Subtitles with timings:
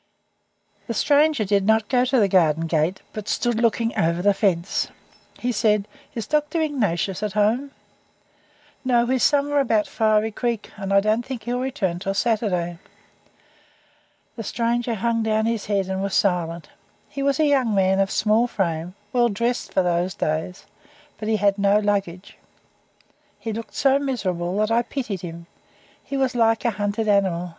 [0.87, 4.87] The stranger did not go to the garden gate, but stood looking over the fence.
[5.37, 6.59] He said: "Is Dr.
[6.59, 7.69] Ignatius at home?"
[8.83, 12.15] "No, he is away somewhere about Fiery Creek, and I don't think he'll return until
[12.15, 12.79] Saturday."
[14.37, 16.69] The stranger hung down his head and was silent.
[17.07, 20.65] He was a young man of small frame, well dressed for those days,
[21.19, 22.39] but he had o luggage.
[23.39, 25.45] He looked so miserable that I pitied him.
[26.03, 27.49] He was like a hunted animal.